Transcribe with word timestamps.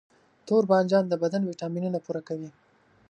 توربانجان 0.47 1.03
د 1.07 1.13
بدن 1.23 1.41
ویټامینونه 1.45 1.97
پوره 2.05 2.21
کوي. 2.27 2.49